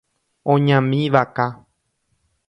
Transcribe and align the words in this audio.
Oñami 0.53 1.01
vaka. 1.13 1.45